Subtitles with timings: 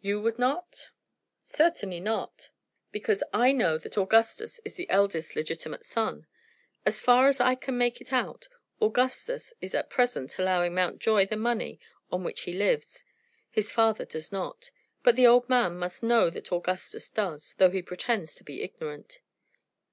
[0.00, 0.90] "You would not?"
[1.42, 2.50] "Certainly not,
[2.92, 6.28] because I know that Augustus is the eldest legitimate son.
[6.86, 8.46] As far as I can make it out,
[8.80, 11.80] Augustus is at present allowing Mountjoy the money
[12.12, 13.02] on which he lives.
[13.50, 14.70] His father does not.
[15.02, 19.18] But the old man must know that Augustus does, though he pretends to be ignorant."